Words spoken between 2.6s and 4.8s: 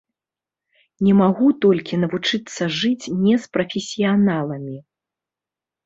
жыць не з прафесіяналамі.